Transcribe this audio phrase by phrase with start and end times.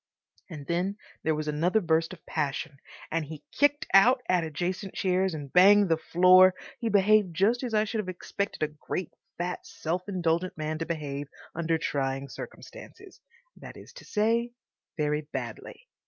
[0.49, 2.79] And then there was another burst of passion,
[3.11, 6.55] and he kicked out at adjacent chairs and banged the floor.
[6.79, 10.87] He behaved just as I should have expected a great, fat, self indulgent man to
[10.87, 14.53] behave under trying circumstances—that is to say,
[14.97, 15.87] very badly.